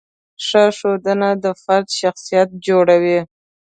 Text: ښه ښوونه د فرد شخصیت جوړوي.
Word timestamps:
ښه 0.45 0.63
ښوونه 0.77 1.29
د 1.43 1.45
فرد 1.63 1.87
شخصیت 1.99 2.49
جوړوي. 2.67 3.19